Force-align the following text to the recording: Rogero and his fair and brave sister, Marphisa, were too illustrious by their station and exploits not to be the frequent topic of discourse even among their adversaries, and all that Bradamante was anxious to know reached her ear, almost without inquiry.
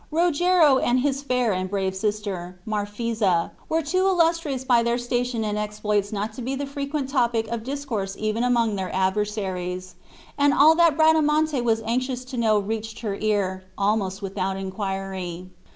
Rogero 0.09 0.79
and 0.79 1.01
his 1.01 1.21
fair 1.21 1.53
and 1.53 1.69
brave 1.69 1.95
sister, 1.95 2.59
Marphisa, 2.65 3.51
were 3.69 3.83
too 3.83 4.07
illustrious 4.07 4.63
by 4.63 4.81
their 4.81 4.97
station 4.97 5.43
and 5.45 5.59
exploits 5.59 6.11
not 6.11 6.33
to 6.33 6.41
be 6.41 6.55
the 6.55 6.65
frequent 6.65 7.07
topic 7.07 7.47
of 7.49 7.63
discourse 7.63 8.15
even 8.17 8.43
among 8.43 8.77
their 8.77 8.91
adversaries, 8.95 9.93
and 10.39 10.55
all 10.55 10.73
that 10.73 10.97
Bradamante 10.97 11.61
was 11.61 11.83
anxious 11.85 12.25
to 12.25 12.37
know 12.37 12.57
reached 12.57 13.01
her 13.01 13.15
ear, 13.19 13.63
almost 13.77 14.23
without 14.23 14.57
inquiry. 14.57 15.51